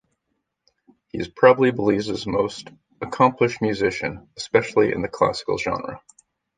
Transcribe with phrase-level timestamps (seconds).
[1.09, 6.01] He is probably Belize's most accomplished musician, especially in the classical genre.